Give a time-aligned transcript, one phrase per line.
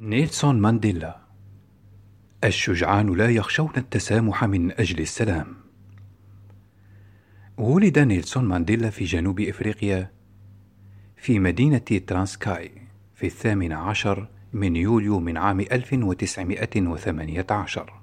[0.00, 1.16] نيلسون مانديلا.
[2.44, 5.56] الشجعان لا يخشون التسامح من أجل السلام.
[7.56, 10.10] ولد نيلسون مانديلا في جنوب إفريقيا
[11.16, 12.70] في مدينة ترانسكاي
[13.14, 18.00] في الثامن عشر من يوليو من عام 1918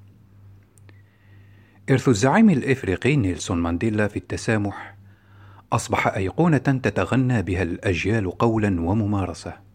[1.89, 4.97] إرث الزعيم الإفريقي نيلسون مانديلا في التسامح
[5.73, 9.72] أصبح أيقونة تتغنى بها الأجيال قولا وممارسة.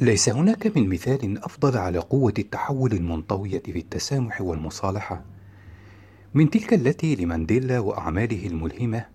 [0.00, 5.24] ليس هناك من مثال أفضل على قوة التحول المنطوية في التسامح والمصالحة
[6.34, 9.06] من تلك التي لمانديلا وأعماله الملهمة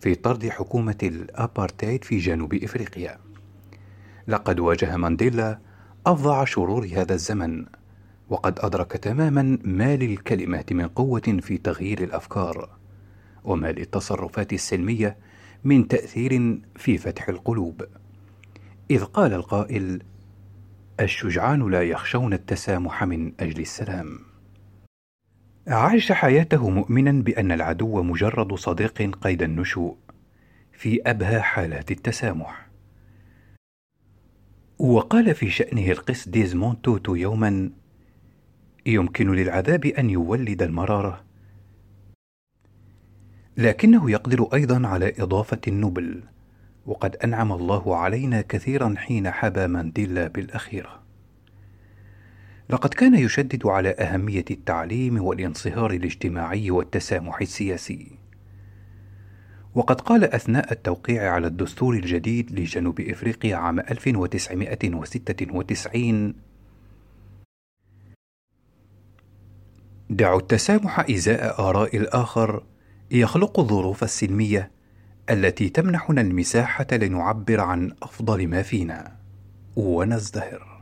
[0.00, 3.18] في طرد حكومة الأبارتايد في جنوب إفريقيا.
[4.28, 5.58] لقد واجه مانديلا
[6.06, 7.64] أفظع شرور هذا الزمن،
[8.28, 12.68] وقد أدرك تماما ما للكلمات من قوة في تغيير الأفكار،
[13.44, 15.16] وما للتصرفات السلمية
[15.64, 17.82] من تأثير في فتح القلوب.
[18.90, 20.02] إذ قال القائل:
[21.00, 24.18] الشجعان لا يخشون التسامح من أجل السلام.
[25.68, 29.96] عاش حياته مؤمنا بأن العدو مجرد صديق قيد النشوء
[30.72, 32.66] في أبهى حالات التسامح.
[34.78, 37.70] وقال في شأنه القس ديزموند توتو يوما
[38.86, 41.24] يمكن للعذاب أن يولد المرارة.
[43.56, 46.22] لكنه يقدر أيضا على إضافة النبل
[46.86, 51.02] وقد أنعم الله علينا كثيرا حين حبى مانديلا بالأخيرة.
[52.70, 58.18] لقد كان يشدد على أهمية التعليم والانصهار الاجتماعي والتسامح السياسي.
[59.74, 66.34] وقد قال أثناء التوقيع على الدستور الجديد لجنوب إفريقيا عام 1996
[70.10, 72.62] دعوا التسامح إزاء آراء الآخر
[73.10, 74.75] يخلق الظروف السلمية
[75.30, 79.16] التي تمنحنا المساحة لنعبر عن أفضل ما فينا.
[79.76, 80.75] ونزدهر.